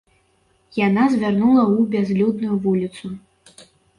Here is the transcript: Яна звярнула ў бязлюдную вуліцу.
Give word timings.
Яна 0.87 1.03
звярнула 1.15 1.63
ў 1.65 1.75
бязлюдную 1.93 2.55
вуліцу. 2.63 3.05